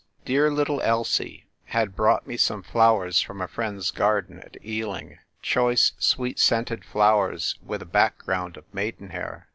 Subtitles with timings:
[0.25, 5.91] Dear little Elsie had brought me some flowers from a friend's garden at Ealing, choice
[5.99, 9.47] sweet scented flowers, with a back ground of maidenhair.